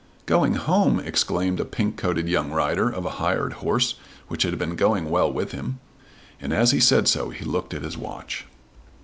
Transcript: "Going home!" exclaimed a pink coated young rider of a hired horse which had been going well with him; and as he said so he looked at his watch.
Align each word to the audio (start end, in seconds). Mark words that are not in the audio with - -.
"Going 0.25 0.55
home!" 0.55 0.99
exclaimed 0.99 1.59
a 1.59 1.63
pink 1.63 1.95
coated 1.95 2.27
young 2.27 2.49
rider 2.51 2.89
of 2.89 3.05
a 3.05 3.09
hired 3.21 3.53
horse 3.61 3.99
which 4.29 4.41
had 4.41 4.57
been 4.57 4.75
going 4.75 5.11
well 5.11 5.31
with 5.31 5.51
him; 5.51 5.77
and 6.41 6.51
as 6.51 6.71
he 6.71 6.79
said 6.79 7.07
so 7.07 7.29
he 7.29 7.45
looked 7.45 7.75
at 7.75 7.83
his 7.83 7.99
watch. 7.99 8.47